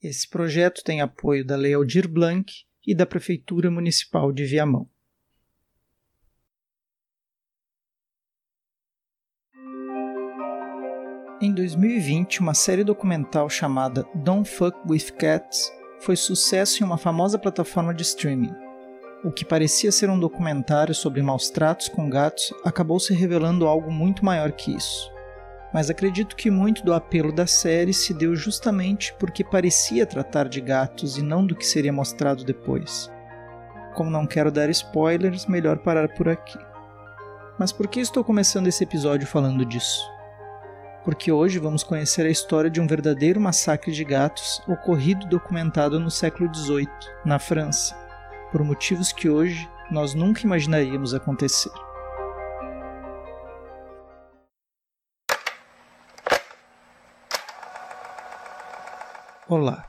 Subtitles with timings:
[0.00, 2.52] Esse projeto tem apoio da Lei Aldir Blanc
[2.86, 4.88] e da Prefeitura Municipal de Viamão.
[11.40, 17.38] Em 2020, uma série documental chamada Don't Fuck With Cats foi sucesso em uma famosa
[17.38, 18.54] plataforma de streaming.
[19.24, 23.90] O que parecia ser um documentário sobre maus tratos com gatos acabou se revelando algo
[23.90, 25.17] muito maior que isso.
[25.72, 30.60] Mas acredito que muito do apelo da série se deu justamente porque parecia tratar de
[30.60, 33.10] gatos e não do que seria mostrado depois.
[33.94, 36.58] Como não quero dar spoilers, melhor parar por aqui.
[37.58, 40.00] Mas por que estou começando esse episódio falando disso?
[41.04, 45.98] Porque hoje vamos conhecer a história de um verdadeiro massacre de gatos ocorrido e documentado
[45.98, 46.88] no século XVIII,
[47.24, 47.96] na França,
[48.52, 51.72] por motivos que hoje nós nunca imaginaríamos acontecer.
[59.50, 59.82] Olá,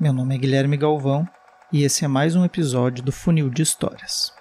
[0.00, 1.24] meu nome é Guilherme Galvão
[1.72, 4.32] e esse é mais um episódio do Funil de Histórias.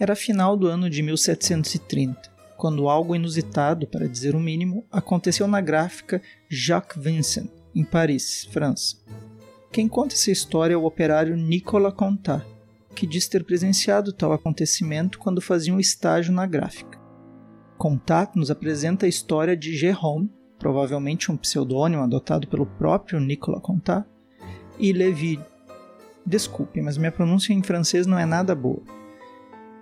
[0.00, 5.60] Era final do ano de 1730, quando algo inusitado, para dizer o mínimo, aconteceu na
[5.60, 8.96] gráfica Jacques Vincent, em Paris, França.
[9.70, 12.44] Quem conta essa história é o operário Nicolas Contat,
[12.96, 17.03] que diz ter presenciado tal acontecimento quando fazia um estágio na gráfica.
[17.84, 24.06] Contat nos apresenta a história de Jérôme, provavelmente um pseudônimo adotado pelo próprio Nicolas Contat,
[24.78, 25.38] e Lévy.
[26.24, 28.80] Desculpe, mas minha pronúncia em francês não é nada boa.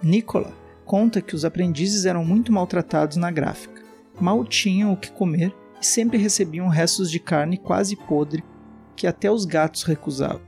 [0.03, 0.53] Nicolas
[0.84, 3.80] conta que os aprendizes eram muito maltratados na gráfica,
[4.20, 8.42] mal tinham o que comer e sempre recebiam restos de carne quase podre
[8.97, 10.42] que até os gatos recusavam.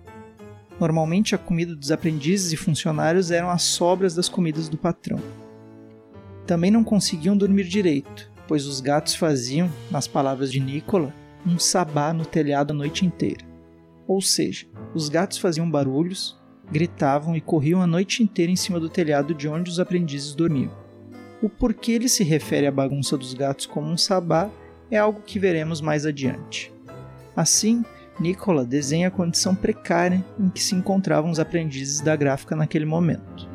[0.81, 5.44] Normalmente a comida dos aprendizes e funcionários eram as sobras das comidas do patrão.
[6.47, 11.13] Também não conseguiam dormir direito, pois os gatos faziam, nas palavras de Nicola,
[11.47, 13.45] um sabá no telhado a noite inteira.
[14.07, 16.39] Ou seja, os gatos faziam barulhos,
[16.71, 20.73] gritavam e corriam a noite inteira em cima do telhado de onde os aprendizes dormiam.
[21.43, 24.51] O porquê ele se refere à bagunça dos gatos como um sabá
[24.91, 26.73] é algo que veremos mais adiante.
[27.37, 27.85] Assim,
[28.21, 33.49] Nicola desenha a condição precária em que se encontravam os aprendizes da gráfica naquele momento.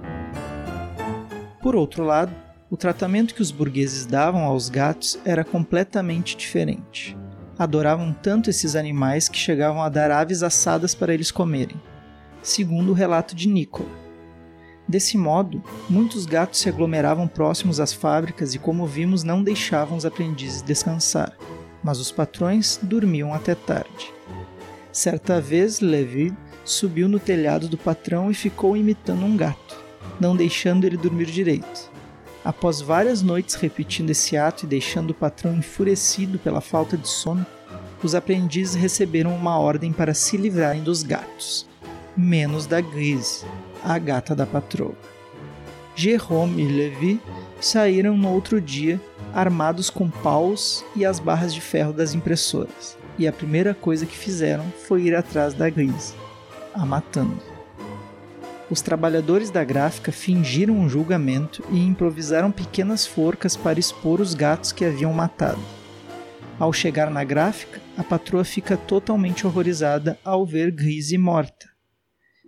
[1.61, 2.33] Por outro lado,
[2.69, 7.18] o tratamento que os burgueses davam aos gatos era completamente diferente.
[7.57, 11.81] Adoravam tanto esses animais que chegavam a dar aves assadas para eles comerem,
[12.44, 13.90] segundo o relato de Nicola.
[14.88, 20.06] Desse modo, muitos gatos se aglomeravam próximos às fábricas e, como vimos, não deixavam os
[20.06, 21.36] aprendizes descansar,
[21.84, 24.13] mas os patrões dormiam até tarde.
[24.91, 29.78] Certa vez, Levi subiu no telhado do patrão e ficou imitando um gato,
[30.19, 31.88] não deixando ele dormir direito.
[32.44, 37.45] Após várias noites repetindo esse ato e deixando o patrão enfurecido pela falta de sono,
[38.01, 41.67] os aprendizes receberam uma ordem para se livrarem dos gatos,
[42.16, 43.45] menos da Grise,
[43.83, 44.95] a gata da patroa.
[45.95, 47.22] Jerome e Levi
[47.59, 49.01] saíram no outro dia
[49.33, 54.17] armados com paus e as barras de ferro das impressoras, e a primeira coisa que
[54.17, 56.13] fizeram foi ir atrás da Grise,
[56.73, 57.48] a matando
[58.69, 64.72] os trabalhadores da gráfica fingiram um julgamento e improvisaram pequenas forcas para expor os gatos
[64.72, 65.59] que haviam matado.
[66.59, 71.68] Ao chegar na gráfica, a patroa fica totalmente horrorizada ao ver Grise morta.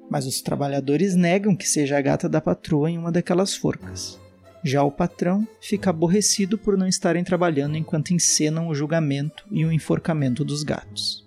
[0.10, 4.20] Mas os trabalhadores negam que seja a gata da patroa em uma daquelas forcas.
[4.64, 9.72] Já o patrão fica aborrecido por não estarem trabalhando enquanto encenam o julgamento e o
[9.72, 11.26] enforcamento dos gatos.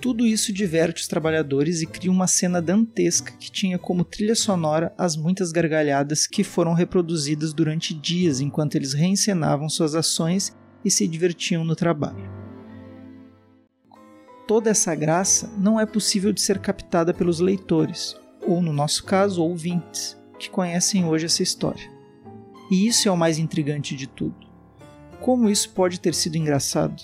[0.00, 4.94] Tudo isso diverte os trabalhadores e cria uma cena dantesca que tinha como trilha sonora
[4.96, 11.06] as muitas gargalhadas que foram reproduzidas durante dias enquanto eles reencenavam suas ações e se
[11.06, 12.30] divertiam no trabalho.
[14.48, 19.42] Toda essa graça não é possível de ser captada pelos leitores, ou no nosso caso,
[19.42, 21.88] ouvintes, que conhecem hoje essa história.
[22.70, 24.48] E isso é o mais intrigante de tudo.
[25.20, 27.02] Como isso pode ter sido engraçado?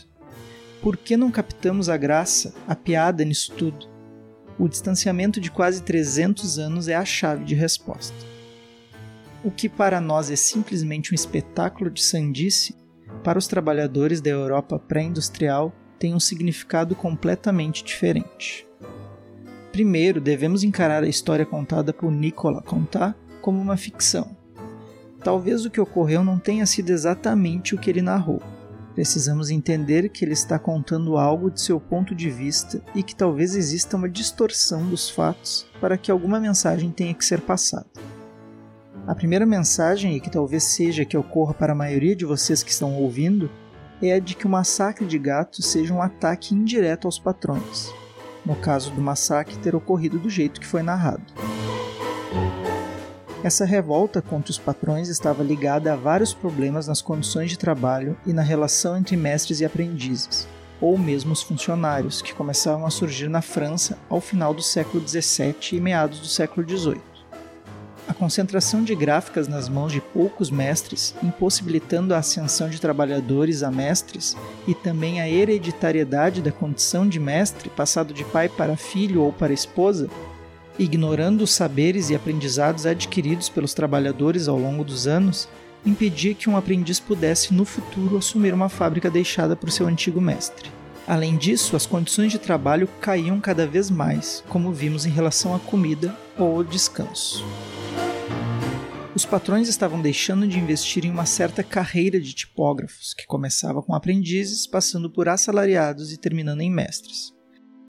[0.82, 3.88] Por que não captamos a graça, a piada nisso tudo?
[4.58, 8.14] O distanciamento de quase 300 anos é a chave de resposta.
[9.44, 12.74] O que para nós é simplesmente um espetáculo de sandice,
[13.22, 18.66] para os trabalhadores da Europa pré-industrial tem um significado completamente diferente.
[19.72, 24.36] Primeiro, devemos encarar a história contada por Nicolas Contat como uma ficção.
[25.22, 28.42] Talvez o que ocorreu não tenha sido exatamente o que ele narrou,
[28.96, 33.54] Precisamos entender que ele está contando algo de seu ponto de vista e que talvez
[33.54, 37.86] exista uma distorção dos fatos para que alguma mensagem tenha que ser passada.
[39.06, 42.70] A primeira mensagem, e que talvez seja que ocorra para a maioria de vocês que
[42.70, 43.50] estão ouvindo,
[44.00, 47.92] é a de que o massacre de gatos seja um ataque indireto aos patrões,
[48.46, 51.55] no caso do massacre ter ocorrido do jeito que foi narrado.
[53.44, 58.32] Essa revolta contra os patrões estava ligada a vários problemas nas condições de trabalho e
[58.32, 60.48] na relação entre mestres e aprendizes,
[60.80, 65.54] ou mesmo os funcionários, que começavam a surgir na França ao final do século XVII
[65.72, 67.16] e meados do século XVIII.
[68.08, 73.70] A concentração de gráficas nas mãos de poucos mestres, impossibilitando a ascensão de trabalhadores a
[73.70, 74.36] mestres
[74.66, 79.52] e também a hereditariedade da condição de mestre, passado de pai para filho ou para
[79.52, 80.08] esposa,
[80.78, 85.48] ignorando os saberes e aprendizados adquiridos pelos trabalhadores ao longo dos anos,
[85.84, 90.70] impedia que um aprendiz pudesse no futuro assumir uma fábrica deixada por seu antigo mestre.
[91.06, 95.60] Além disso, as condições de trabalho caíam cada vez mais, como vimos em relação à
[95.60, 97.44] comida ou ao descanso.
[99.14, 103.94] Os patrões estavam deixando de investir em uma certa carreira de tipógrafos, que começava com
[103.94, 107.35] aprendizes, passando por assalariados e terminando em mestres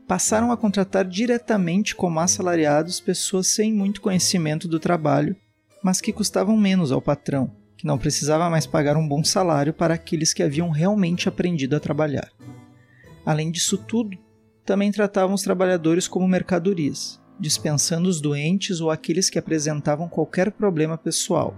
[0.07, 5.35] passaram a contratar diretamente como assalariados pessoas sem muito conhecimento do trabalho,
[5.83, 9.95] mas que custavam menos ao patrão, que não precisava mais pagar um bom salário para
[9.95, 12.31] aqueles que haviam realmente aprendido a trabalhar.
[13.25, 14.17] Além disso tudo,
[14.65, 20.97] também tratavam os trabalhadores como mercadorias, dispensando os doentes ou aqueles que apresentavam qualquer problema
[20.97, 21.53] pessoal,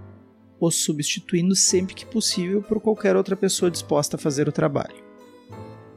[0.59, 5.03] os substituindo sempre que possível por qualquer outra pessoa disposta a fazer o trabalho.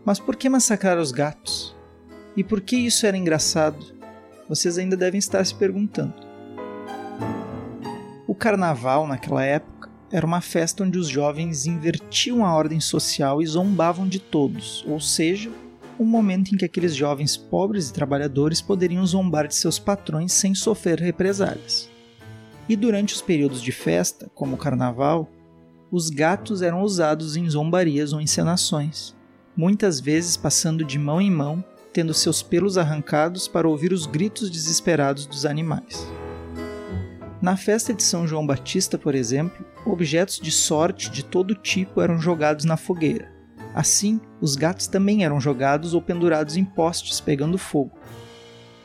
[0.05, 1.72] Mas por que massacrar os gatos?
[2.37, 3.95] E por que isso era engraçado?
[4.49, 6.15] Vocês ainda devem estar se perguntando.
[8.27, 13.47] O carnaval, naquela época, era uma festa onde os jovens invertiam a ordem social e
[13.47, 15.51] zombavam de todos, ou seja,
[15.99, 20.55] um momento em que aqueles jovens pobres e trabalhadores poderiam zombar de seus patrões sem
[20.55, 21.89] sofrer represálias.
[22.69, 25.31] E durante os períodos de festa, como o carnaval,
[25.91, 29.15] os gatos eram usados em zombarias ou encenações,
[29.57, 31.63] muitas vezes passando de mão em mão
[31.93, 36.07] tendo seus pelos arrancados para ouvir os gritos desesperados dos animais.
[37.41, 42.19] Na festa de São João Batista, por exemplo, objetos de sorte de todo tipo eram
[42.19, 43.33] jogados na fogueira.
[43.75, 47.99] Assim, os gatos também eram jogados ou pendurados em postes pegando fogo.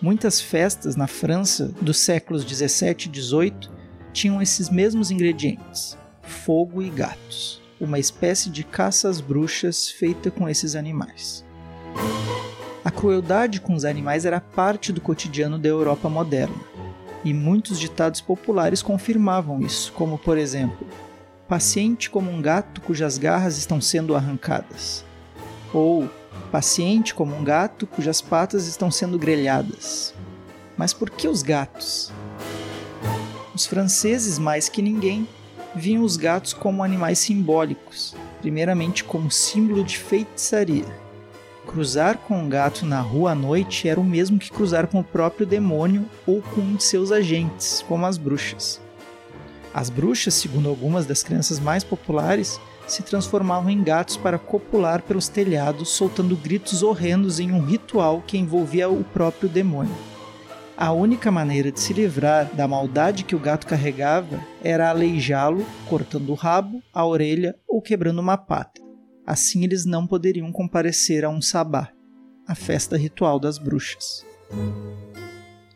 [0.01, 3.71] Muitas festas na França dos séculos 17 e 18
[4.13, 10.47] tinham esses mesmos ingredientes: fogo e gatos, uma espécie de caça às bruxas feita com
[10.47, 11.45] esses animais.
[12.87, 16.55] A crueldade com os animais era parte do cotidiano da Europa moderna,
[17.21, 20.87] e muitos ditados populares confirmavam isso, como por exemplo:
[21.49, 25.03] paciente como um gato cujas garras estão sendo arrancadas,
[25.73, 26.09] ou
[26.49, 30.13] paciente como um gato cujas patas estão sendo grelhadas.
[30.77, 32.09] Mas por que os gatos?
[33.53, 35.27] Os franceses, mais que ninguém,
[35.75, 41.05] viam os gatos como animais simbólicos, primeiramente como símbolo de feitiçaria
[41.67, 45.03] Cruzar com um gato na rua à noite era o mesmo que cruzar com o
[45.03, 48.81] próprio demônio ou com um de seus agentes, como as bruxas.
[49.73, 55.27] As bruxas, segundo algumas das crenças mais populares, se transformavam em gatos para copular pelos
[55.27, 59.95] telhados, soltando gritos horrendos em um ritual que envolvia o próprio demônio.
[60.75, 66.29] A única maneira de se livrar da maldade que o gato carregava era aleijá-lo, cortando
[66.29, 68.86] o rabo, a orelha ou quebrando uma pata.
[69.27, 71.91] Assim eles não poderiam comparecer a um sabá,
[72.47, 74.25] a festa ritual das bruxas.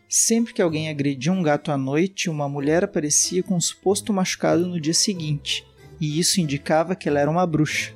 [0.08, 4.66] Sempre que alguém agredia um gato à noite, uma mulher aparecia com um suposto machucado
[4.66, 5.66] no dia seguinte,
[6.00, 7.92] e isso indicava que ela era uma bruxa.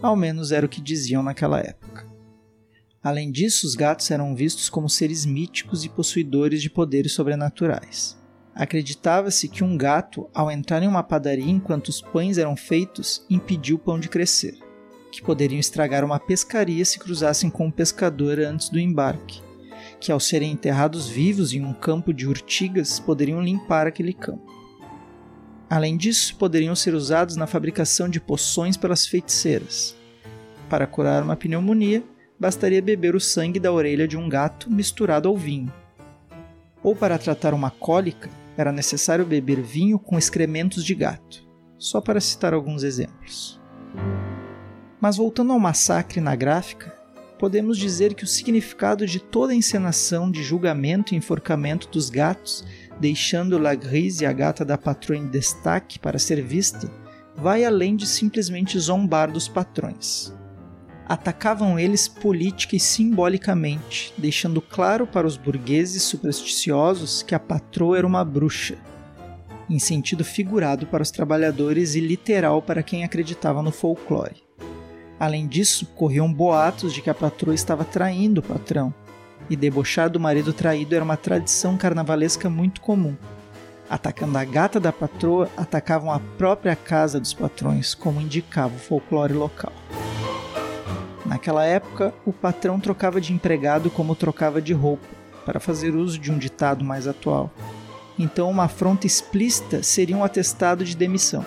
[0.00, 2.06] Ao menos era o que diziam naquela época.
[3.02, 8.16] Além disso, os gatos eram vistos como seres míticos e possuidores de poderes sobrenaturais.
[8.54, 13.74] Acreditava-se que um gato, ao entrar em uma padaria enquanto os pães eram feitos, impediu
[13.74, 14.69] o pão de crescer
[15.10, 19.42] que poderiam estragar uma pescaria se cruzassem com um pescador antes do embarque,
[19.98, 24.50] que ao serem enterrados vivos em um campo de urtigas poderiam limpar aquele campo.
[25.68, 29.96] Além disso, poderiam ser usados na fabricação de poções pelas feiticeiras.
[30.68, 32.02] Para curar uma pneumonia,
[32.38, 35.72] bastaria beber o sangue da orelha de um gato misturado ao vinho.
[36.82, 41.46] Ou para tratar uma cólica, era necessário beber vinho com excrementos de gato,
[41.78, 43.60] só para citar alguns exemplos.
[45.00, 46.94] Mas voltando ao massacre na gráfica,
[47.38, 52.64] podemos dizer que o significado de toda a encenação de julgamento e enforcamento dos gatos,
[53.00, 56.92] deixando La Grise e a gata da patroa em destaque para ser vista,
[57.34, 60.34] vai além de simplesmente zombar dos patrões.
[61.08, 68.06] Atacavam eles política e simbolicamente, deixando claro para os burgueses supersticiosos que a patroa era
[68.06, 68.76] uma bruxa.
[69.68, 74.49] em sentido figurado para os trabalhadores e literal para quem acreditava no folclore.
[75.20, 78.94] Além disso, corriam boatos de que a patroa estava traindo o patrão,
[79.50, 83.14] e debochar do marido traído era uma tradição carnavalesca muito comum.
[83.90, 89.34] Atacando a gata da patroa, atacavam a própria casa dos patrões, como indicava o folclore
[89.34, 89.74] local.
[91.26, 95.06] Naquela época, o patrão trocava de empregado como trocava de roupa,
[95.44, 97.50] para fazer uso de um ditado mais atual.
[98.18, 101.44] Então, uma afronta explícita seria um atestado de demissão.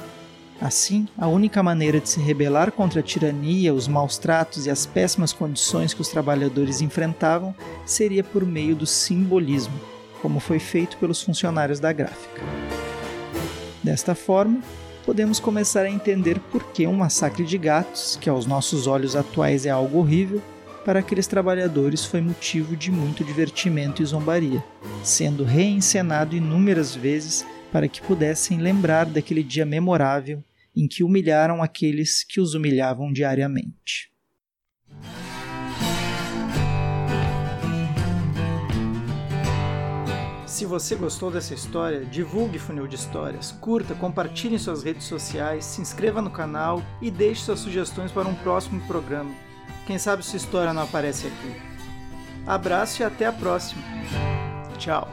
[0.63, 4.85] Assim, a única maneira de se rebelar contra a tirania, os maus tratos e as
[4.85, 7.53] péssimas condições que os trabalhadores enfrentavam
[7.85, 9.77] seria por meio do simbolismo,
[10.21, 12.41] como foi feito pelos funcionários da gráfica.
[13.83, 14.61] Desta forma,
[15.05, 19.65] podemos começar a entender por que um massacre de gatos, que aos nossos olhos atuais
[19.65, 20.41] é algo horrível,
[20.85, 24.63] para aqueles trabalhadores foi motivo de muito divertimento e zombaria,
[25.03, 30.41] sendo reencenado inúmeras vezes para que pudessem lembrar daquele dia memorável
[30.75, 34.11] em que humilharam aqueles que os humilhavam diariamente.
[40.53, 45.65] Se você gostou dessa história, divulgue Funil de Histórias, curta, compartilhe em suas redes sociais,
[45.65, 49.33] se inscreva no canal e deixe suas sugestões para um próximo programa.
[49.87, 51.55] Quem sabe sua história não aparece aqui.
[52.45, 53.81] Abraço e até a próxima.
[54.77, 55.07] Tchau.